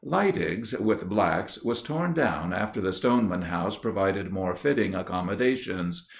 Leidig's, 0.03 0.73
with 0.79 1.07
Black's, 1.07 1.61
was 1.63 1.83
torn 1.83 2.13
down 2.15 2.53
after 2.53 2.81
the 2.81 2.91
Stoneman 2.91 3.43
House 3.43 3.77
provided 3.77 4.31
more 4.31 4.55
fitting 4.55 4.95
accommodations. 4.95 6.09